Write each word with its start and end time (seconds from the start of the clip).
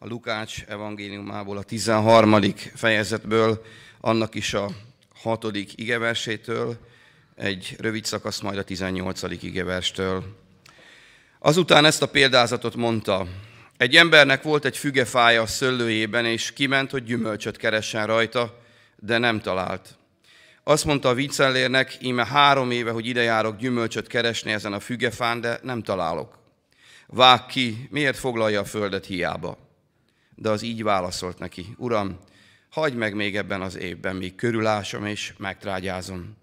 a 0.00 0.06
Lukács 0.06 0.64
evangéliumából, 0.68 1.56
a 1.56 1.62
13. 1.62 2.54
fejezetből, 2.74 3.64
annak 4.00 4.34
is 4.34 4.54
a 4.54 4.70
hatodik 5.14 5.72
igeversétől, 5.74 6.76
egy 7.36 7.76
rövid 7.78 8.04
szakasz 8.04 8.40
majd 8.40 8.58
a 8.58 8.62
18. 8.62 9.22
igeverstől. 9.42 10.36
Azután 11.38 11.84
ezt 11.84 12.02
a 12.02 12.08
példázatot 12.08 12.76
mondta, 12.76 13.26
egy 13.76 13.96
embernek 13.96 14.42
volt 14.42 14.64
egy 14.64 14.76
fügefája 14.76 15.42
a 15.42 15.46
szöllőjében, 15.46 16.24
és 16.24 16.52
kiment, 16.52 16.90
hogy 16.90 17.04
gyümölcsöt 17.04 17.56
keressen 17.56 18.06
rajta, 18.06 18.62
de 18.96 19.18
nem 19.18 19.40
talált. 19.40 19.98
Azt 20.64 20.84
mondta 20.84 21.08
a 21.08 21.14
viccellérnek, 21.14 21.96
íme 22.00 22.26
három 22.26 22.70
éve, 22.70 22.90
hogy 22.90 23.06
ide 23.06 23.22
járok 23.22 23.56
gyümölcsöt 23.56 24.06
keresni 24.06 24.52
ezen 24.52 24.72
a 24.72 24.80
fügefán, 24.80 25.40
de 25.40 25.58
nem 25.62 25.82
találok. 25.82 26.38
Vág 27.06 27.46
ki, 27.46 27.88
miért 27.90 28.18
foglalja 28.18 28.60
a 28.60 28.64
földet 28.64 29.06
hiába? 29.06 29.67
De 30.40 30.50
az 30.50 30.62
így 30.62 30.82
válaszolt 30.82 31.38
neki, 31.38 31.74
Uram, 31.76 32.18
hagyd 32.70 32.96
meg 32.96 33.14
még 33.14 33.36
ebben 33.36 33.60
az 33.60 33.76
évben, 33.76 34.16
még 34.16 34.34
körülásom 34.34 35.06
és 35.06 35.34
megtrágyázom. 35.38 36.36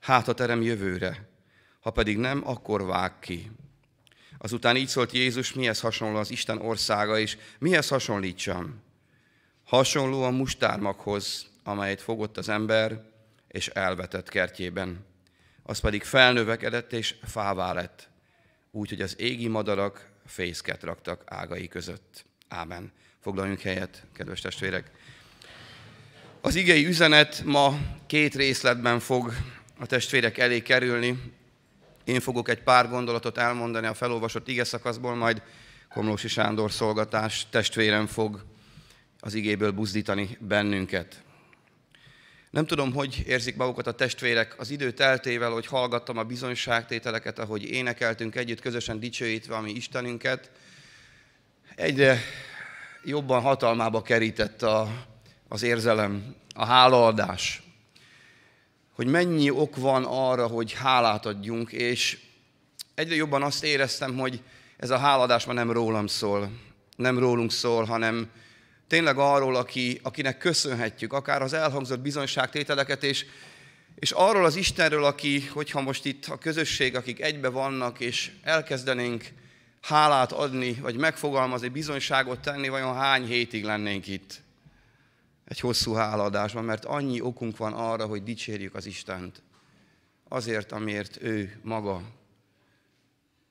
Hát, 0.00 0.26
ha 0.26 0.32
terem 0.32 0.62
jövőre, 0.62 1.28
ha 1.80 1.90
pedig 1.90 2.18
nem, 2.18 2.42
akkor 2.44 2.84
vág 2.84 3.18
ki. 3.18 3.50
Azután 4.38 4.76
így 4.76 4.88
szólt 4.88 5.12
Jézus, 5.12 5.52
mihez 5.52 5.80
hasonló 5.80 6.18
az 6.18 6.30
Isten 6.30 6.58
országa, 6.58 7.18
és 7.18 7.36
mihez 7.58 7.88
hasonlítsam? 7.88 8.82
Hasonló 9.64 10.22
a 10.22 10.30
mustármaghoz, 10.30 11.46
amelyet 11.64 12.00
fogott 12.00 12.36
az 12.36 12.48
ember, 12.48 13.04
és 13.48 13.68
elvetett 13.68 14.28
kertjében. 14.28 15.04
Az 15.62 15.78
pedig 15.78 16.02
felnövekedett, 16.02 16.92
és 16.92 17.14
fává 17.22 17.72
lett, 17.72 18.08
úgy, 18.70 18.88
hogy 18.88 19.00
az 19.00 19.20
égi 19.20 19.48
madarak 19.48 20.10
fészket 20.26 20.82
raktak 20.82 21.22
ágai 21.26 21.68
között. 21.68 22.24
Ámen. 22.48 22.92
Foglaljunk 23.26 23.60
helyet, 23.60 24.02
kedves 24.14 24.40
testvérek. 24.40 24.90
Az 26.40 26.54
igei 26.54 26.86
üzenet 26.86 27.42
ma 27.44 27.78
két 28.06 28.34
részletben 28.34 29.00
fog 29.00 29.32
a 29.78 29.86
testvérek 29.86 30.38
elé 30.38 30.62
kerülni. 30.62 31.32
Én 32.04 32.20
fogok 32.20 32.48
egy 32.48 32.62
pár 32.62 32.88
gondolatot 32.88 33.38
elmondani 33.38 33.86
a 33.86 33.94
felolvasott 33.94 34.48
ige 34.48 34.64
szakaszból, 34.64 35.14
majd 35.14 35.42
Komlósi 35.88 36.28
Sándor 36.28 36.72
szolgatás 36.72 37.46
testvérem 37.50 38.06
fog 38.06 38.44
az 39.20 39.34
igéből 39.34 39.70
buzdítani 39.70 40.36
bennünket. 40.40 41.22
Nem 42.50 42.66
tudom, 42.66 42.92
hogy 42.92 43.22
érzik 43.26 43.56
magukat 43.56 43.86
a 43.86 43.94
testvérek 43.94 44.58
az 44.58 44.70
idő 44.70 44.90
teltével, 44.90 45.50
hogy 45.50 45.66
hallgattam 45.66 46.16
a 46.16 46.24
bizonyságtételeket, 46.24 47.38
ahogy 47.38 47.64
énekeltünk 47.64 48.34
együtt, 48.34 48.60
közösen 48.60 49.00
dicsőítve 49.00 49.56
a 49.56 49.60
mi 49.60 49.70
Istenünket. 49.70 50.50
Egyre 51.74 52.20
jobban 53.06 53.40
hatalmába 53.40 54.02
kerített 54.02 54.62
a, 54.62 54.88
az 55.48 55.62
érzelem, 55.62 56.34
a 56.54 56.64
hálaadás, 56.64 57.62
hogy 58.94 59.06
mennyi 59.06 59.50
ok 59.50 59.76
van 59.76 60.04
arra, 60.04 60.46
hogy 60.46 60.72
hálát 60.72 61.26
adjunk, 61.26 61.72
és 61.72 62.18
egyre 62.94 63.14
jobban 63.14 63.42
azt 63.42 63.64
éreztem, 63.64 64.18
hogy 64.18 64.42
ez 64.76 64.90
a 64.90 64.98
háladás 64.98 65.44
már 65.44 65.54
nem 65.54 65.72
rólam 65.72 66.06
szól, 66.06 66.50
nem 66.96 67.18
rólunk 67.18 67.52
szól, 67.52 67.84
hanem 67.84 68.30
tényleg 68.88 69.18
arról, 69.18 69.56
aki, 69.56 70.00
akinek 70.02 70.38
köszönhetjük, 70.38 71.12
akár 71.12 71.42
az 71.42 71.52
elhangzott 71.52 72.00
bizonyságtételeket, 72.00 73.04
és, 73.04 73.26
és 73.94 74.10
arról 74.10 74.44
az 74.44 74.56
Istenről, 74.56 75.04
aki, 75.04 75.46
hogyha 75.46 75.80
most 75.80 76.04
itt 76.04 76.26
a 76.26 76.38
közösség, 76.38 76.96
akik 76.96 77.20
egybe 77.20 77.48
vannak, 77.48 78.00
és 78.00 78.30
elkezdenénk 78.42 79.24
hálát 79.86 80.32
adni, 80.32 80.74
vagy 80.74 80.96
megfogalmazni, 80.96 81.68
bizonyságot 81.68 82.40
tenni, 82.40 82.68
vajon 82.68 82.94
hány 82.94 83.24
hétig 83.26 83.64
lennénk 83.64 84.06
itt? 84.06 84.42
Egy 85.44 85.60
hosszú 85.60 85.92
hálaadásban, 85.92 86.64
mert 86.64 86.84
annyi 86.84 87.20
okunk 87.20 87.56
van 87.56 87.72
arra, 87.72 88.06
hogy 88.06 88.22
dicsérjük 88.22 88.74
az 88.74 88.86
Istent. 88.86 89.42
Azért, 90.28 90.72
amiért 90.72 91.22
ő 91.22 91.60
maga, 91.62 92.02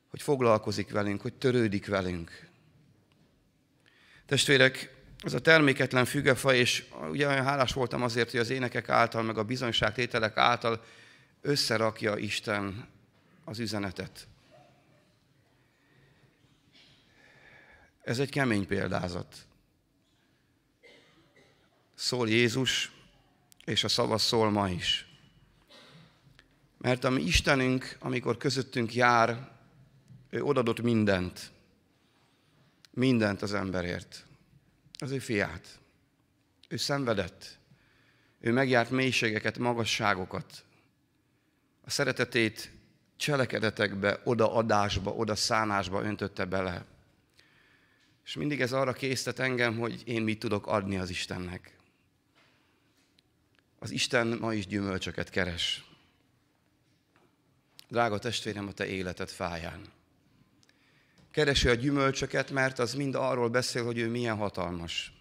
hogy 0.10 0.22
foglalkozik 0.22 0.92
velünk, 0.92 1.22
hogy 1.22 1.34
törődik 1.34 1.88
velünk. 1.88 2.48
Testvérek, 4.26 4.94
ez 5.24 5.34
a 5.34 5.42
terméketlen 5.42 6.06
fügefa, 6.06 6.54
és 6.54 6.86
ugye 7.10 7.28
olyan 7.28 7.44
hálás 7.44 7.74
voltam 7.74 8.04
azért, 8.04 8.32
hogy 8.32 8.40
az 8.40 8.50
énekek 8.50 8.90
által, 8.90 9.24
meg 9.24 9.38
a 9.38 9.44
bizonyságtételek 9.44 10.38
által 10.38 10.84
összerakja 11.42 12.18
Isten 12.18 12.88
az 13.44 13.60
üzenetet. 13.60 14.28
Ez 18.06 18.20
egy 18.20 18.30
kemény 18.30 18.68
példázat. 18.68 19.48
Szól 21.96 22.30
Jézus, 22.30 22.92
és 23.64 23.84
a 23.84 23.88
szava 23.88 24.18
szól 24.18 24.52
ma 24.52 24.70
is. 24.70 25.08
Mert 26.78 27.04
a 27.04 27.10
mi 27.10 27.22
Istenünk, 27.22 27.98
amikor 28.00 28.38
közöttünk 28.38 28.94
jár, 28.94 29.52
ő 30.30 30.42
odadott 30.42 30.82
mindent. 30.82 31.52
Mindent 32.92 33.42
az 33.42 33.54
emberért 33.54 34.26
az 35.00 35.12
ő 35.12 35.20
fiát. 35.20 35.80
Ő 36.68 36.78
szenvedett. 36.78 37.60
Ő 38.40 38.52
megjárt 38.52 38.90
mélységeket, 38.90 39.58
magasságokat. 39.58 40.64
A 41.82 41.90
szeretetét 41.90 42.72
cselekedetekbe, 43.16 44.22
odaadásba, 44.24 45.12
oda 45.12 45.36
szánásba 45.36 46.04
öntötte 46.04 46.46
bele. 46.46 46.86
És 48.36 48.42
mindig 48.42 48.62
ez 48.62 48.72
arra 48.72 48.94
késztet 48.94 49.40
engem, 49.40 49.78
hogy 49.78 50.02
én 50.06 50.22
mit 50.22 50.40
tudok 50.40 50.68
adni 50.68 50.98
az 50.98 51.10
Istennek. 51.10 51.78
Az 53.80 53.92
Isten 53.92 54.28
ma 54.28 54.54
is 54.54 54.68
gyümölcsöket 54.68 55.30
keres. 55.30 55.86
Drága 57.88 58.20
testvérem, 58.20 58.68
a 58.68 58.72
te 58.72 58.86
életed 58.86 59.30
fáján 59.30 59.82
keresi 61.32 61.68
a 61.68 61.74
gyümölcsöket, 61.74 62.52
mert 62.52 62.80
az 62.80 62.94
mind 62.94 63.16
arról 63.16 63.50
beszél, 63.50 63.86
hogy 63.86 63.98
ő 63.98 64.10
milyen 64.10 64.36
hatalmas. 64.36 65.14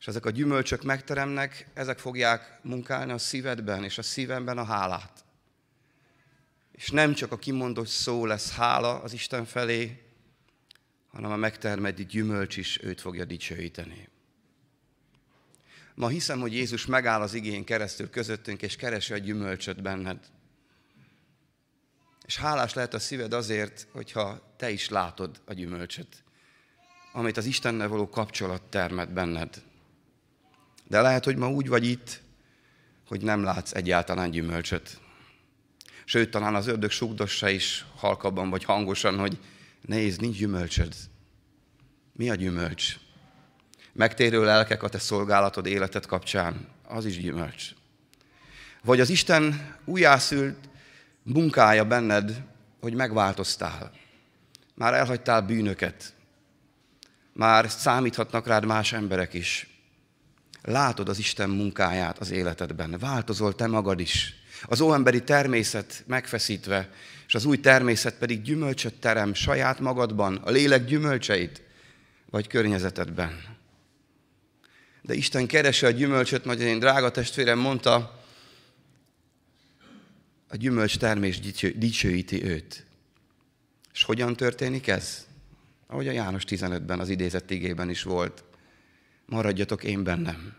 És 0.00 0.06
ezek 0.06 0.26
a 0.26 0.30
gyümölcsök 0.30 0.82
megteremnek, 0.82 1.66
ezek 1.72 1.98
fogják 1.98 2.58
munkálni 2.62 3.12
a 3.12 3.18
szívedben 3.18 3.84
és 3.84 3.98
a 3.98 4.02
szívemben 4.02 4.58
a 4.58 4.64
hálát. 4.64 5.24
És 6.72 6.90
nem 6.90 7.14
csak 7.14 7.32
a 7.32 7.38
kimondott 7.38 7.86
szó 7.86 8.26
lesz 8.26 8.52
hála 8.52 9.00
az 9.00 9.12
Isten 9.12 9.44
felé, 9.44 10.03
hanem 11.14 11.30
a 11.30 11.36
megtermedi 11.36 12.04
gyümölcs 12.04 12.56
is 12.56 12.82
őt 12.82 13.00
fogja 13.00 13.24
dicsőíteni. 13.24 14.08
Ma 15.94 16.08
hiszem, 16.08 16.40
hogy 16.40 16.52
Jézus 16.52 16.86
megáll 16.86 17.20
az 17.20 17.34
igény 17.34 17.64
keresztül 17.64 18.10
közöttünk, 18.10 18.62
és 18.62 18.76
keresi 18.76 19.12
a 19.12 19.18
gyümölcsöt 19.18 19.82
benned. 19.82 20.18
És 22.26 22.36
hálás 22.36 22.74
lehet 22.74 22.94
a 22.94 22.98
szíved 22.98 23.32
azért, 23.32 23.86
hogyha 23.92 24.54
te 24.56 24.70
is 24.70 24.88
látod 24.88 25.40
a 25.44 25.52
gyümölcsöt, 25.52 26.22
amit 27.12 27.36
az 27.36 27.44
Istennel 27.44 27.88
való 27.88 28.08
kapcsolat 28.08 28.62
termet 28.62 29.12
benned. 29.12 29.62
De 30.88 31.00
lehet, 31.00 31.24
hogy 31.24 31.36
ma 31.36 31.50
úgy 31.50 31.68
vagy 31.68 31.84
itt, 31.84 32.20
hogy 33.06 33.22
nem 33.22 33.42
látsz 33.42 33.74
egyáltalán 33.74 34.30
gyümölcsöt. 34.30 35.00
Sőt, 36.04 36.30
talán 36.30 36.54
az 36.54 36.66
ördög 36.66 36.90
sugdossa 36.90 37.48
is 37.48 37.84
halkabban 37.96 38.50
vagy 38.50 38.64
hangosan, 38.64 39.18
hogy 39.18 39.38
nézd, 39.86 40.20
nincs 40.20 40.36
gyümölcsöd. 40.36 40.94
Mi 42.12 42.30
a 42.30 42.34
gyümölcs? 42.34 42.96
Megtérő 43.92 44.44
lelkek 44.44 44.82
a 44.82 44.88
te 44.88 44.98
szolgálatod 44.98 45.66
életed 45.66 46.06
kapcsán, 46.06 46.68
az 46.88 47.04
is 47.04 47.18
gyümölcs. 47.20 47.70
Vagy 48.84 49.00
az 49.00 49.10
Isten 49.10 49.74
újjászült 49.84 50.68
munkája 51.22 51.84
benned, 51.84 52.42
hogy 52.80 52.94
megváltoztál. 52.94 53.92
Már 54.74 54.94
elhagytál 54.94 55.42
bűnöket. 55.42 56.14
Már 57.32 57.70
számíthatnak 57.70 58.46
rád 58.46 58.64
más 58.64 58.92
emberek 58.92 59.34
is. 59.34 59.68
Látod 60.62 61.08
az 61.08 61.18
Isten 61.18 61.50
munkáját 61.50 62.18
az 62.18 62.30
életedben. 62.30 62.98
Változol 62.98 63.54
te 63.54 63.66
magad 63.66 64.00
is. 64.00 64.43
Az 64.62 64.80
óemberi 64.80 65.22
természet 65.22 66.04
megfeszítve, 66.06 66.90
és 67.26 67.34
az 67.34 67.44
új 67.44 67.60
természet 67.60 68.18
pedig 68.18 68.42
gyümölcsöt 68.42 68.94
terem 68.94 69.34
saját 69.34 69.80
magadban, 69.80 70.36
a 70.36 70.50
lélek 70.50 70.84
gyümölcseit, 70.84 71.62
vagy 72.30 72.46
környezetedben. 72.46 73.42
De 75.02 75.14
Isten 75.14 75.46
keresi 75.46 75.86
a 75.86 75.90
gyümölcsöt, 75.90 76.44
majd 76.44 76.60
én 76.60 76.78
drága 76.78 77.10
testvérem 77.10 77.58
mondta, 77.58 78.22
a 80.48 80.56
gyümölcs 80.56 80.98
termés 80.98 81.40
dicsőíti 81.74 82.44
őt. 82.44 82.86
És 83.92 84.02
hogyan 84.02 84.36
történik 84.36 84.86
ez? 84.86 85.26
Ahogy 85.86 86.08
a 86.08 86.12
János 86.12 86.42
15-ben, 86.48 87.00
az 87.00 87.08
idézett 87.08 87.50
igében 87.50 87.90
is 87.90 88.02
volt. 88.02 88.44
Maradjatok 89.26 89.84
én 89.84 90.04
bennem. 90.04 90.54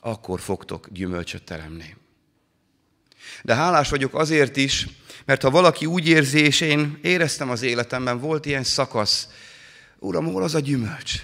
Akkor 0.00 0.40
fogtok 0.40 0.88
gyümölcsöt 0.90 1.42
teremni. 1.42 1.96
De 3.42 3.54
hálás 3.54 3.90
vagyok 3.90 4.14
azért 4.14 4.56
is, 4.56 4.86
mert 5.24 5.42
ha 5.42 5.50
valaki 5.50 5.86
úgy 5.86 6.08
érzi, 6.08 6.38
és 6.38 6.60
én 6.60 6.98
éreztem 7.02 7.50
az 7.50 7.62
életemben, 7.62 8.20
volt 8.20 8.46
ilyen 8.46 8.64
szakasz, 8.64 9.28
Uram, 9.98 10.32
hol 10.32 10.42
az 10.42 10.54
a 10.54 10.60
gyümölcs? 10.60 11.22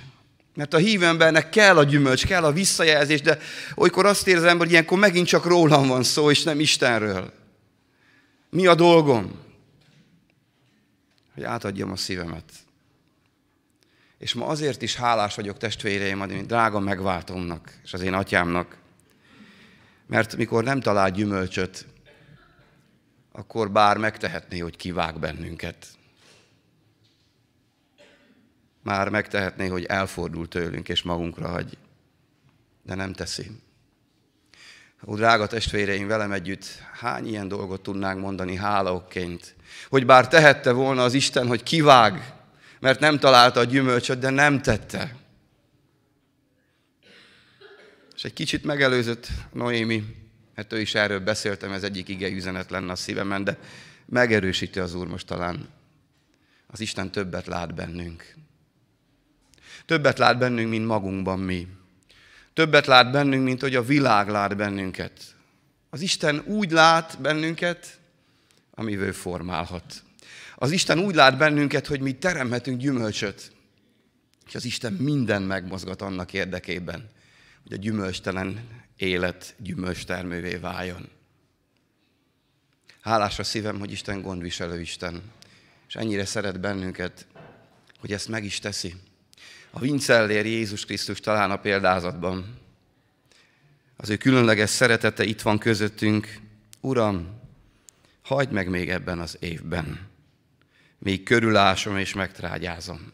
Mert 0.54 0.74
a 0.74 0.78
hívő 0.78 1.04
embernek 1.04 1.48
kell 1.48 1.76
a 1.76 1.84
gyümölcs, 1.84 2.26
kell 2.26 2.44
a 2.44 2.52
visszajelzés, 2.52 3.20
de 3.20 3.38
olykor 3.74 4.06
azt 4.06 4.26
érzem, 4.26 4.58
hogy 4.58 4.70
ilyenkor 4.70 4.98
megint 4.98 5.26
csak 5.26 5.44
rólam 5.44 5.86
van 5.86 6.02
szó, 6.02 6.30
és 6.30 6.42
nem 6.42 6.60
Istenről. 6.60 7.32
Mi 8.50 8.66
a 8.66 8.74
dolgom? 8.74 9.38
Hogy 11.34 11.42
átadjam 11.42 11.90
a 11.90 11.96
szívemet. 11.96 12.44
És 14.18 14.34
ma 14.34 14.46
azért 14.46 14.82
is 14.82 14.96
hálás 14.96 15.34
vagyok 15.34 15.56
testvéreim, 15.56 16.46
drága 16.46 16.78
megváltomnak, 16.78 17.72
és 17.84 17.92
az 17.92 18.00
én 18.00 18.12
atyámnak. 18.12 18.76
Mert 20.06 20.36
mikor 20.36 20.64
nem 20.64 20.80
talál 20.80 21.10
gyümölcsöt, 21.10 21.86
akkor 23.32 23.70
bár 23.70 23.96
megtehetné, 23.96 24.58
hogy 24.58 24.76
kivág 24.76 25.18
bennünket. 25.18 25.86
Már 28.82 29.08
megtehetné, 29.08 29.66
hogy 29.66 29.84
elfordul 29.84 30.48
tőlünk 30.48 30.88
és 30.88 31.02
magunkra 31.02 31.48
hagy, 31.48 31.78
de 32.82 32.94
nem 32.94 33.12
teszi. 33.12 33.50
Ó, 35.06 35.14
drága 35.14 35.46
testvéreim, 35.46 36.06
velem 36.06 36.32
együtt 36.32 36.64
hány 36.92 37.26
ilyen 37.26 37.48
dolgot 37.48 37.82
tudnánk 37.82 38.20
mondani 38.20 38.56
hálaokként, 38.56 39.54
hogy 39.88 40.06
bár 40.06 40.28
tehette 40.28 40.72
volna 40.72 41.02
az 41.02 41.14
Isten, 41.14 41.46
hogy 41.46 41.62
kivág, 41.62 42.32
mert 42.80 43.00
nem 43.00 43.18
találta 43.18 43.60
a 43.60 43.64
gyümölcsöt, 43.64 44.18
de 44.18 44.30
nem 44.30 44.62
tette. 44.62 45.16
És 48.24 48.30
egy 48.30 48.36
kicsit 48.36 48.64
megelőzött 48.64 49.28
Noémi, 49.52 50.04
mert 50.54 50.72
ő 50.72 50.80
is 50.80 50.94
erről 50.94 51.20
beszéltem, 51.20 51.72
ez 51.72 51.82
egyik 51.82 52.08
ige 52.08 52.28
üzenet 52.28 52.70
lenne 52.70 52.92
a 52.92 52.96
szívemen, 52.96 53.44
de 53.44 53.58
megerősíti 54.06 54.78
az 54.78 54.94
Úr 54.94 55.06
most 55.06 55.26
talán. 55.26 55.68
Az 56.66 56.80
Isten 56.80 57.10
többet 57.10 57.46
lát 57.46 57.74
bennünk. 57.74 58.34
Többet 59.86 60.18
lát 60.18 60.38
bennünk, 60.38 60.68
mint 60.70 60.86
magunkban 60.86 61.38
mi. 61.38 61.68
Többet 62.52 62.86
lát 62.86 63.12
bennünk, 63.12 63.44
mint 63.44 63.60
hogy 63.60 63.74
a 63.74 63.84
világ 63.84 64.28
lát 64.28 64.56
bennünket. 64.56 65.34
Az 65.90 66.00
Isten 66.00 66.42
úgy 66.46 66.70
lát 66.70 67.20
bennünket, 67.20 67.98
amivel 68.70 69.12
formálhat. 69.12 70.02
Az 70.56 70.70
Isten 70.70 70.98
úgy 70.98 71.14
lát 71.14 71.38
bennünket, 71.38 71.86
hogy 71.86 72.00
mi 72.00 72.12
teremhetünk 72.12 72.80
gyümölcsöt. 72.80 73.52
És 74.46 74.54
az 74.54 74.64
Isten 74.64 74.92
minden 74.92 75.42
megmozgat 75.42 76.02
annak 76.02 76.32
érdekében, 76.32 77.12
hogy 77.64 77.72
a 77.72 77.76
gyümölcstelen 77.76 78.68
élet 78.96 79.54
gyümölcstermővé 79.58 80.54
váljon. 80.54 81.08
Hálás 83.00 83.38
a 83.38 83.44
szívem, 83.44 83.78
hogy 83.78 83.92
Isten 83.92 84.22
gondviselő 84.22 84.80
Isten, 84.80 85.22
és 85.88 85.94
ennyire 85.96 86.24
szeret 86.24 86.60
bennünket, 86.60 87.26
hogy 87.98 88.12
ezt 88.12 88.28
meg 88.28 88.44
is 88.44 88.58
teszi. 88.58 88.94
A 89.70 89.78
vincellér 89.78 90.46
Jézus 90.46 90.84
Krisztus 90.84 91.20
talán 91.20 91.50
a 91.50 91.56
példázatban. 91.56 92.58
Az 93.96 94.08
ő 94.08 94.16
különleges 94.16 94.70
szeretete 94.70 95.24
itt 95.24 95.42
van 95.42 95.58
közöttünk. 95.58 96.40
Uram, 96.80 97.40
hagyd 98.22 98.52
meg 98.52 98.68
még 98.68 98.90
ebben 98.90 99.18
az 99.18 99.36
évben. 99.40 100.08
Még 100.98 101.22
körülásom 101.22 101.96
és 101.96 102.14
megtrágyázom. 102.14 103.12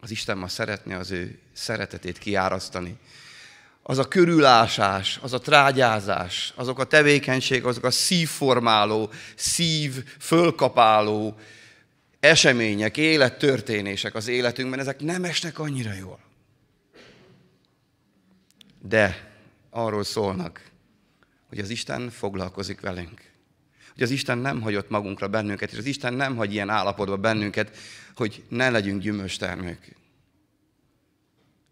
Az 0.00 0.10
Isten 0.10 0.38
ma 0.38 0.48
szeretné 0.48 0.94
az 0.94 1.10
ő 1.10 1.38
szeretetét 1.52 2.18
kiárasztani. 2.18 2.98
Az 3.82 3.98
a 3.98 4.08
körülásás, 4.08 5.18
az 5.22 5.32
a 5.32 5.38
trágyázás, 5.38 6.52
azok 6.56 6.78
a 6.78 6.84
tevékenység, 6.84 7.64
azok 7.64 7.84
a 7.84 7.90
szívformáló, 7.90 9.10
szív 9.34 10.04
fölkapáló 10.20 11.38
események, 12.20 12.96
élettörténések 12.96 14.14
az 14.14 14.28
életünkben, 14.28 14.78
ezek 14.78 15.00
nem 15.00 15.24
esnek 15.24 15.58
annyira 15.58 15.92
jól. 15.92 16.18
De 18.82 19.30
arról 19.70 20.04
szólnak, 20.04 20.70
hogy 21.48 21.58
az 21.58 21.70
Isten 21.70 22.10
foglalkozik 22.10 22.80
velünk. 22.80 23.27
Hogy 23.98 24.06
az 24.06 24.12
Isten 24.12 24.38
nem 24.38 24.60
hagyott 24.60 24.90
magunkra 24.90 25.28
bennünket, 25.28 25.72
és 25.72 25.78
az 25.78 25.84
Isten 25.84 26.14
nem 26.14 26.36
hagy 26.36 26.52
ilyen 26.52 26.68
állapotba 26.68 27.16
bennünket, 27.16 27.76
hogy 28.14 28.44
ne 28.48 28.70
legyünk 28.70 29.02
gyümölcstermők. 29.02 29.96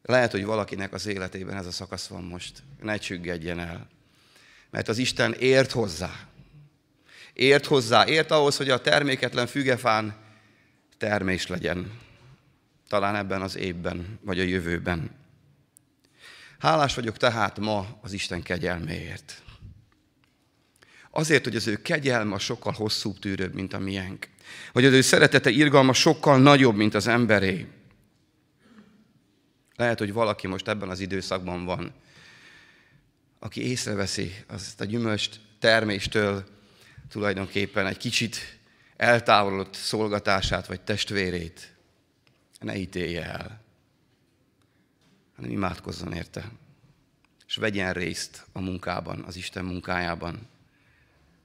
Lehet, 0.03 0.31
hogy 0.31 0.45
valakinek 0.45 0.93
az 0.93 1.07
életében 1.07 1.57
ez 1.57 1.67
a 1.67 1.71
szakasz 1.71 2.07
van 2.07 2.23
most. 2.23 2.63
Ne 2.83 2.97
csüggedjen 2.97 3.59
el. 3.59 3.89
Mert 4.71 4.89
az 4.89 4.99
Isten 4.99 5.33
ért 5.33 5.71
hozzá. 5.73 6.11
Ért 7.33 7.67
hozzá, 7.67 8.07
ért 8.07 8.31
ahhoz, 8.31 8.57
hogy 8.57 8.71
a 8.71 8.81
terméketlen 8.81 9.47
fügefán 9.47 10.17
termés 10.99 11.47
legyen. 11.47 12.01
Talán 12.89 13.17
ebben 13.17 13.43
az 13.43 13.57
évben, 13.57 14.19
vagy 14.23 14.41
a 14.41 14.45
jövőben. 14.45 15.11
Hálás 16.59 16.95
vagyok 16.95 17.17
tehát 17.17 17.59
ma 17.59 17.99
az 18.01 18.13
Isten 18.13 18.43
kegyelméért. 18.43 19.45
Azért, 21.17 21.45
hogy 21.45 21.57
az 21.57 21.67
ő 21.67 21.83
kegyelme 21.83 22.39
sokkal 22.39 22.73
hosszúbb 22.73 23.19
tűrőbb, 23.19 23.55
mint 23.55 23.73
a 23.73 23.79
miénk. 23.79 24.29
Hogy 24.73 24.85
az 24.85 24.93
ő 24.93 25.01
szeretete, 25.01 25.51
irgalma 25.51 25.93
sokkal 25.93 26.39
nagyobb, 26.39 26.77
mint 26.77 26.95
az 26.95 27.07
emberé. 27.07 27.67
Lehet, 29.77 29.99
hogy 29.99 30.13
valaki 30.13 30.47
most 30.47 30.69
ebben 30.69 30.89
az 30.89 31.01
időszakban 31.01 31.65
van, 31.65 31.93
aki 33.39 33.69
észreveszi 33.69 34.35
azt 34.47 34.81
a 34.81 34.85
gyümölcs 34.85 35.29
terméstől 35.59 36.45
tulajdonképpen 37.09 37.87
egy 37.87 37.97
kicsit 37.97 38.59
eltávolodott 38.97 39.75
szolgatását 39.75 40.67
vagy 40.67 40.81
testvérét. 40.81 41.73
Ne 42.61 42.77
ítélje 42.77 43.25
el, 43.25 43.61
hanem 45.37 45.51
imádkozzon 45.51 46.13
érte, 46.13 46.51
és 47.47 47.57
vegyen 47.57 47.93
részt 47.93 48.47
a 48.53 48.61
munkában, 48.61 49.25
az 49.27 49.37
Isten 49.37 49.65
munkájában, 49.65 50.55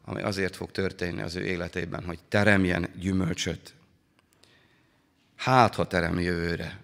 ami 0.02 0.22
azért 0.22 0.56
fog 0.56 0.72
történni 0.72 1.22
az 1.22 1.36
ő 1.36 1.46
életében, 1.46 2.04
hogy 2.04 2.20
teremjen 2.28 2.90
gyümölcsöt. 2.96 3.74
Hát, 5.36 5.76
ha 5.76 5.88
terem 5.88 6.20
jövőre, 6.20 6.80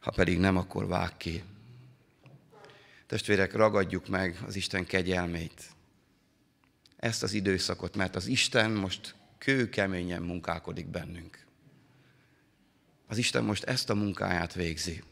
ha 0.00 0.10
pedig 0.10 0.38
nem, 0.38 0.56
akkor 0.56 0.86
vág 0.86 1.16
ki. 1.16 1.42
Testvérek, 3.06 3.52
ragadjuk 3.52 4.08
meg 4.08 4.38
az 4.46 4.56
Isten 4.56 4.86
kegyelmét. 4.86 5.62
Ezt 6.96 7.22
az 7.22 7.32
időszakot, 7.32 7.96
mert 7.96 8.16
az 8.16 8.26
Isten 8.26 8.70
most 8.70 9.14
kőkeményen 9.38 10.22
munkálkodik 10.22 10.86
bennünk. 10.86 11.44
Az 13.06 13.18
Isten 13.18 13.44
most 13.44 13.64
ezt 13.64 13.90
a 13.90 13.94
munkáját 13.94 14.54
végzi. 14.54 15.02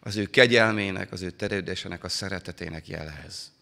Az 0.00 0.16
ő 0.16 0.24
kegyelmének, 0.24 1.12
az 1.12 1.22
ő 1.22 1.30
terjedésének, 1.30 2.04
a 2.04 2.08
szeretetének 2.08 2.88
jelez. 2.88 3.52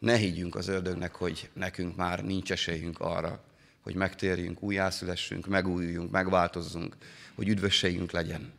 Ne 0.00 0.16
higgyünk 0.16 0.54
az 0.54 0.68
ördögnek, 0.68 1.14
hogy 1.14 1.50
nekünk 1.52 1.96
már 1.96 2.24
nincs 2.24 2.52
esélyünk 2.52 3.00
arra, 3.00 3.44
hogy 3.80 3.94
megtérjünk, 3.94 4.62
újjászülessünk, 4.62 5.46
megújuljunk, 5.46 6.10
megváltozzunk, 6.10 6.96
hogy 7.34 7.48
üdvösségünk 7.48 8.10
legyen. 8.10 8.52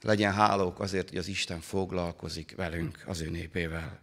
Legyen 0.00 0.32
hálók 0.32 0.80
azért, 0.80 1.08
hogy 1.08 1.18
az 1.18 1.28
Isten 1.28 1.60
foglalkozik 1.60 2.54
velünk, 2.56 3.02
az 3.06 3.20
ő 3.20 3.30
népével. 3.30 4.00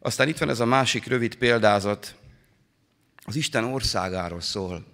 Aztán 0.00 0.28
itt 0.28 0.38
van 0.38 0.48
ez 0.48 0.60
a 0.60 0.64
másik 0.64 1.06
rövid 1.06 1.34
példázat, 1.34 2.16
az 3.24 3.36
Isten 3.36 3.64
országáról 3.64 4.40
szól. 4.40 4.86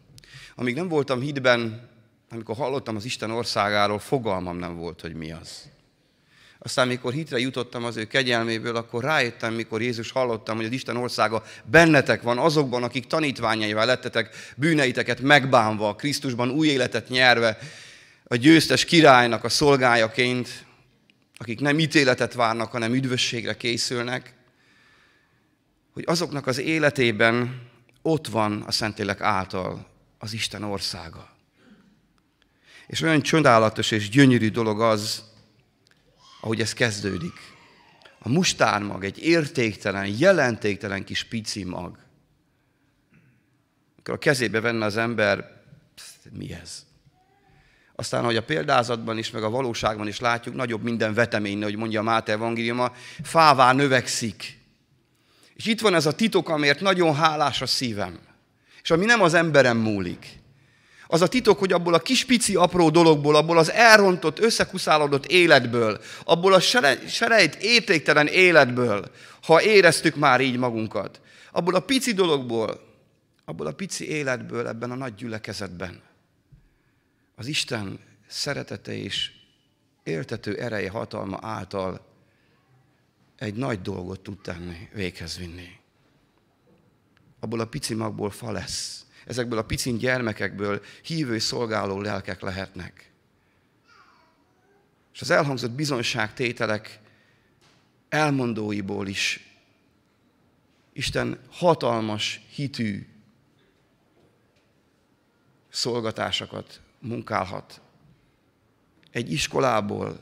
Amíg 0.54 0.75
nem 0.75 0.88
voltam 0.88 1.21
hitben, 1.21 1.88
amikor 2.30 2.57
hallottam 2.57 2.97
az 2.97 3.04
Isten 3.04 3.30
országáról, 3.30 3.99
fogalmam 3.99 4.57
nem 4.57 4.76
volt, 4.76 5.00
hogy 5.00 5.14
mi 5.14 5.33
az. 5.33 5.71
Aztán, 6.59 6.88
mikor 6.88 7.12
hitre 7.12 7.38
jutottam 7.38 7.85
az 7.85 7.97
ő 7.97 8.05
kegyelméből, 8.05 8.77
akkor 8.77 9.05
rájöttem, 9.05 9.55
mikor 9.55 9.83
Jézus 9.83 10.11
hallottam, 10.11 10.57
hogy 10.57 10.65
az 10.65 10.73
Isten 10.73 10.97
országa 10.97 11.45
bennetek 11.65 12.23
van, 12.23 12.38
azokban, 12.38 12.83
akik 12.83 13.07
tanítványaival 13.07 13.87
lettetek, 13.87 14.37
bűneiteket 14.57 15.21
megbánva, 15.21 15.95
Krisztusban 15.95 16.50
új 16.50 16.69
életet 16.69 17.09
nyerve, 17.09 17.59
a 18.25 18.37
győztes 18.37 18.85
királynak 18.85 19.45
a 19.45 19.49
szolgájaként, 19.49 20.67
akik 21.37 21.61
nem 21.61 21.79
ítéletet 21.79 22.35
várnak, 22.35 22.71
hanem 22.71 22.95
üdvösségre 22.95 23.57
készülnek, 23.57 24.35
hogy 25.93 26.05
azoknak 26.07 26.47
az 26.47 26.59
életében 26.59 27.67
ott 28.03 28.27
van 28.27 28.62
a 28.67 28.73
Szentlélek 28.73 29.21
által 29.21 29.87
az 30.19 30.33
Isten 30.33 30.62
országa. 30.62 31.29
És 32.87 33.03
olyan 33.03 33.23
csodálatos 33.23 33.91
és 33.91 34.09
gyönyörű 34.09 34.50
dolog 34.50 34.81
az, 34.81 35.27
ahogy 36.40 36.61
ez 36.61 36.73
kezdődik. 36.73 37.57
A 38.18 38.28
mustármag 38.28 39.04
egy 39.04 39.18
értéktelen, 39.18 40.07
jelentéktelen 40.07 41.04
kis 41.04 41.25
pici 41.25 41.64
mag. 41.64 41.99
Akkor 43.99 44.14
a 44.14 44.18
kezébe 44.18 44.61
venne 44.61 44.85
az 44.85 44.97
ember, 44.97 45.62
mi 46.30 46.52
ez? 46.52 46.87
Aztán, 47.95 48.25
hogy 48.25 48.37
a 48.37 48.42
példázatban 48.42 49.18
is, 49.18 49.30
meg 49.30 49.42
a 49.42 49.50
valóságban 49.50 50.09
is 50.09 50.21
látjuk, 50.21 50.54
nagyobb 50.54 50.83
minden 50.83 51.14
vetemény, 51.14 51.62
hogy 51.62 51.76
mondja 51.76 52.00
a 52.00 52.02
Máté 52.02 52.33
evangéliuma, 52.33 52.92
fává 53.23 53.73
növekszik. 53.73 54.59
És 55.54 55.66
itt 55.66 55.80
van 55.80 55.95
ez 55.95 56.07
a 56.07 56.14
titok, 56.14 56.49
amért 56.49 56.80
nagyon 56.80 57.14
hálás 57.14 57.62
a 57.62 57.66
szívem. 57.66 58.18
És 58.83 58.90
ami 58.90 59.04
nem 59.04 59.23
az 59.23 59.35
emberem 59.35 59.76
múlik. 59.76 60.38
Az 61.11 61.21
a 61.21 61.29
titok, 61.29 61.59
hogy 61.59 61.73
abból 61.73 61.95
a 61.95 61.99
kis 61.99 62.25
pici 62.25 62.55
apró 62.55 62.91
dologból, 62.91 63.37
abból 63.37 63.59
az 63.59 63.71
elrontott, 63.71 64.38
összekuszálódott 64.38 65.27
életből, 65.27 66.00
abból 66.25 66.53
a 66.53 66.61
serejt 67.07 67.55
értéktelen 67.55 68.27
életből, 68.27 69.11
ha 69.43 69.62
éreztük 69.62 70.17
már 70.17 70.41
így 70.41 70.57
magunkat, 70.57 71.21
abból 71.53 71.75
a 71.75 71.81
pici 71.81 72.12
dologból, 72.12 72.81
abból 73.45 73.67
a 73.67 73.73
pici 73.73 74.09
életből 74.09 74.69
ebben 74.69 74.91
a 74.91 74.95
nagy 74.95 75.15
gyülekezetben, 75.15 76.00
az 77.37 77.47
Isten 77.47 78.00
szeretete 78.27 78.97
és 78.97 79.31
éltető 80.03 80.57
ereje, 80.57 80.91
hatalma 80.91 81.38
által 81.41 82.07
egy 83.37 83.55
nagy 83.55 83.83
dolgot 83.83 84.21
tud 84.21 84.41
tenni, 84.41 84.88
véghez 84.95 85.38
vinni. 85.38 85.69
Abból 87.41 87.61
a 87.61 87.67
pici 87.67 87.95
magból 87.95 88.31
fa 88.31 88.50
lesz. 88.50 89.07
Ezekből 89.28 89.58
a 89.58 89.64
picin 89.64 89.99
gyermekekből 89.99 90.82
hívő 91.02 91.38
szolgáló 91.38 92.00
lelkek 92.00 92.40
lehetnek. 92.40 93.11
És 95.14 95.20
az 95.20 95.30
elhangzott 95.30 95.70
bizonságtételek 95.70 97.00
elmondóiból 98.08 99.06
is 99.06 99.49
Isten 100.92 101.38
hatalmas 101.50 102.40
hitű 102.50 103.06
szolgatásokat 105.68 106.80
munkálhat. 106.99 107.80
Egy 109.11 109.32
iskolából, 109.32 110.20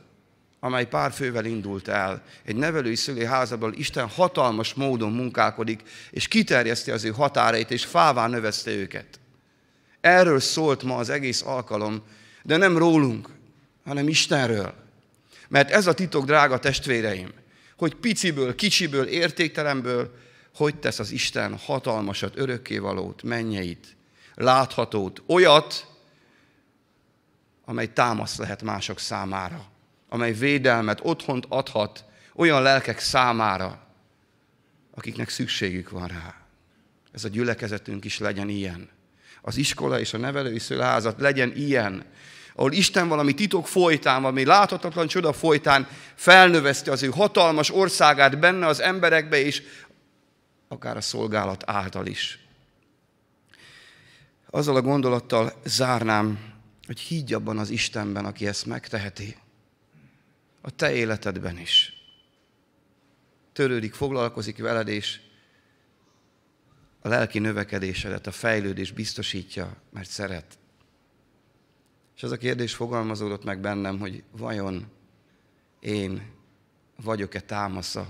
amely 0.60 0.86
pár 0.86 1.12
fővel 1.12 1.44
indult 1.44 1.88
el, 1.88 2.22
egy 2.44 2.56
nevelői 2.56 2.94
szülőházából 2.94 3.72
Isten 3.72 4.08
hatalmas 4.08 4.75
módon 4.75 5.12
munkálkodik, 5.12 5.82
és 6.10 6.28
kiterjeszti 6.28 6.90
az 6.90 7.04
ő 7.04 7.10
határait, 7.10 7.70
és 7.70 7.84
fává 7.84 8.26
növeszte 8.26 8.70
őket. 8.70 9.20
Erről 10.00 10.40
szólt 10.40 10.82
ma 10.82 10.96
az 10.96 11.08
egész 11.08 11.42
alkalom, 11.42 12.02
de 12.42 12.56
nem 12.56 12.78
rólunk, 12.78 13.28
hanem 13.84 14.08
Istenről. 14.08 14.75
Mert 15.48 15.70
ez 15.70 15.86
a 15.86 15.94
titok, 15.94 16.25
drága 16.25 16.58
testvéreim, 16.58 17.32
hogy 17.76 17.94
piciből, 17.94 18.54
kicsiből, 18.54 19.06
értéktelenből, 19.06 20.14
hogy 20.54 20.76
tesz 20.76 20.98
az 20.98 21.10
Isten 21.10 21.56
hatalmasat, 21.56 22.36
örökkévalót, 22.36 23.22
mennyeit, 23.22 23.96
láthatót, 24.34 25.22
olyat, 25.26 25.86
amely 27.64 27.92
támasz 27.92 28.38
lehet 28.38 28.62
mások 28.62 28.98
számára, 28.98 29.66
amely 30.08 30.32
védelmet, 30.32 31.00
otthont 31.02 31.46
adhat 31.48 32.04
olyan 32.34 32.62
lelkek 32.62 32.98
számára, 32.98 33.86
akiknek 34.94 35.28
szükségük 35.28 35.90
van 35.90 36.06
rá. 36.06 36.34
Ez 37.12 37.25
a 37.25 37.28
gyülekezetünk 37.28 38.04
is 38.04 38.18
legyen 38.18 38.48
ilyen. 38.48 38.88
Az 39.42 39.56
iskola 39.56 40.00
és 40.00 40.14
a 40.14 40.18
nevelői 40.18 40.58
szülházat 40.58 41.20
legyen 41.20 41.52
ilyen, 41.54 42.04
ahol 42.54 42.72
Isten 42.72 43.08
valami 43.08 43.34
titok 43.34 43.66
folytán, 43.66 44.22
valami 44.22 44.44
láthatatlan 44.44 45.06
csoda 45.06 45.32
folytán 45.32 45.88
felnöveszti 46.14 46.90
az 46.90 47.02
ő 47.02 47.08
hatalmas 47.08 47.70
országát 47.70 48.38
benne 48.38 48.66
az 48.66 48.80
emberekbe, 48.80 49.40
és 49.40 49.62
akár 50.68 50.96
a 50.96 51.00
szolgálat 51.00 51.62
által 51.66 52.06
is. 52.06 52.38
Azzal 54.50 54.76
a 54.76 54.82
gondolattal 54.82 55.52
zárnám, 55.64 56.38
hogy 56.86 57.00
higgy 57.00 57.32
abban 57.32 57.58
az 57.58 57.70
Istenben, 57.70 58.25
aki 58.25 58.46
ezt 58.46 58.66
megteheti. 58.66 59.36
A 60.66 60.70
te 60.70 60.94
életedben 60.94 61.58
is. 61.58 61.92
Törődik, 63.52 63.94
foglalkozik 63.94 64.58
veled, 64.58 64.88
és 64.88 65.20
a 67.00 67.08
lelki 67.08 67.38
növekedésedet, 67.38 68.26
a 68.26 68.30
fejlődés 68.30 68.90
biztosítja, 68.90 69.76
mert 69.90 70.08
szeret. 70.08 70.58
És 72.16 72.23
az 72.23 72.30
a 72.30 72.37
kérdés 72.37 72.75
fogalmazódott 72.75 73.44
meg 73.44 73.61
bennem, 73.61 73.99
hogy 73.99 74.23
vajon 74.30 74.87
én 75.80 76.30
vagyok-e 77.02 77.40
támasza? 77.40 78.08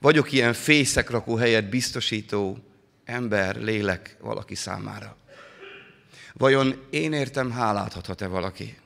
Vagyok 0.00 0.32
ilyen 0.32 0.52
fészekrakó 0.52 1.36
helyet 1.36 1.68
biztosító 1.68 2.58
ember, 3.04 3.56
lélek 3.56 4.16
valaki 4.20 4.54
számára? 4.54 5.16
Vajon 6.32 6.86
én 6.90 7.12
értem 7.12 7.50
hálát 7.50 7.94
adhat-e 7.94 8.26
valaki? 8.26 8.82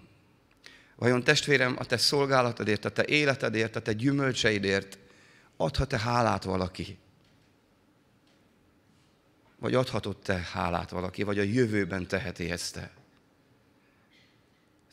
Vajon 0.99 1.25
testvérem, 1.25 1.77
a 1.79 1.85
te 1.85 1.97
szolgálatodért, 1.97 2.85
a 2.85 2.91
te 2.91 3.05
életedért, 3.07 3.77
a 3.77 3.83
te 3.83 3.93
gyümölcseidért 3.93 4.99
adhat-e 5.57 5.99
hálát 5.99 6.45
valaki? 6.45 6.99
Vagy 9.59 9.75
adhatott 9.75 10.23
te 10.23 10.49
hálát 10.53 10.91
valaki, 10.91 11.23
vagy 11.23 11.39
a 11.39 11.43
jövőben 11.43 12.07
teheti 12.07 12.51
ezt 12.51 12.75
te? 12.75 12.91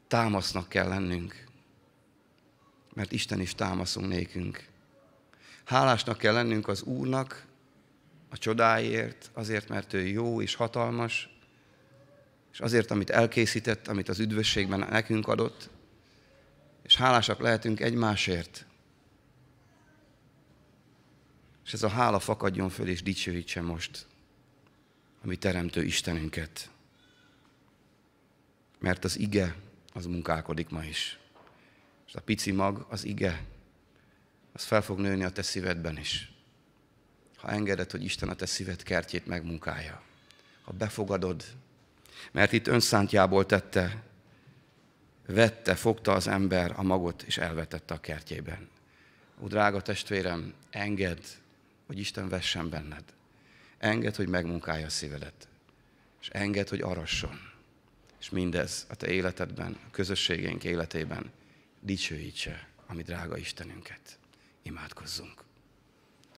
Támasznak 0.07 0.69
kell 0.69 0.87
lennünk, 0.87 1.43
mert 2.93 3.11
Isten 3.11 3.39
is 3.39 3.55
támaszunk 3.55 4.07
nékünk. 4.07 4.67
Hálásnak 5.63 6.17
kell 6.17 6.33
lennünk 6.33 6.67
az 6.67 6.81
Úrnak 6.81 7.45
a 8.29 8.37
csodáért, 8.37 9.29
azért, 9.33 9.69
mert 9.69 9.93
ő 9.93 10.07
jó 10.07 10.41
és 10.41 10.55
hatalmas, 10.55 11.29
és 12.51 12.59
azért, 12.59 12.91
amit 12.91 13.09
elkészített, 13.09 13.87
amit 13.87 14.09
az 14.09 14.19
üdvösségben 14.19 14.79
nekünk 14.79 15.27
adott, 15.27 15.69
és 16.85 16.95
hálásak 16.95 17.39
lehetünk 17.39 17.79
egymásért. 17.79 18.65
És 21.65 21.73
ez 21.73 21.83
a 21.83 21.87
hála 21.87 22.19
fakadjon 22.19 22.69
föl 22.69 22.87
és 22.87 23.03
dicsőítse 23.03 23.61
most 23.61 24.05
a 25.21 25.27
mi 25.27 25.35
teremtő 25.35 25.83
Istenünket. 25.83 26.69
Mert 28.79 29.03
az 29.03 29.19
ige, 29.19 29.55
az 29.93 30.05
munkálkodik 30.05 30.69
ma 30.69 30.83
is. 30.83 31.19
És 32.07 32.15
a 32.15 32.21
pici 32.21 32.51
mag, 32.51 32.85
az 32.89 33.03
ige, 33.03 33.43
az 34.53 34.63
fel 34.63 34.81
fog 34.81 34.99
nőni 34.99 35.23
a 35.23 35.31
te 35.31 35.41
szívedben 35.41 35.97
is. 35.97 36.31
Ha 37.35 37.49
engeded, 37.49 37.91
hogy 37.91 38.03
Isten 38.03 38.29
a 38.29 38.35
te 38.35 38.45
szíved 38.45 38.83
kertjét 38.83 39.25
megmunkálja. 39.25 40.01
Ha 40.61 40.71
befogadod, 40.71 41.43
mert 42.31 42.51
itt 42.51 42.67
önszántjából 42.67 43.45
tette, 43.45 44.03
vette, 45.25 45.75
fogta 45.75 46.13
az 46.13 46.27
ember 46.27 46.73
a 46.75 46.83
magot, 46.83 47.21
és 47.21 47.37
elvetette 47.37 47.93
a 47.93 47.99
kertjében. 47.99 48.69
Ó, 49.43 49.47
drága 49.47 49.81
testvérem, 49.81 50.53
engedd, 50.69 51.21
hogy 51.85 51.99
Isten 51.99 52.29
vessen 52.29 52.69
benned. 52.69 53.03
Engedd, 53.77 54.15
hogy 54.15 54.27
megmunkálja 54.27 54.85
a 54.85 54.89
szívedet. 54.89 55.47
És 56.21 56.29
engedd, 56.29 56.69
hogy 56.69 56.81
arasson. 56.81 57.39
És 58.19 58.29
mindez 58.29 58.85
a 58.89 58.95
te 58.95 59.07
életedben, 59.07 59.77
a 59.87 59.91
közösségeink 59.91 60.63
életében 60.63 61.31
dicsőítse 61.79 62.67
a 62.85 62.93
mi 62.93 63.01
drága 63.01 63.37
Istenünket. 63.37 64.17
Imádkozzunk. 64.61 65.44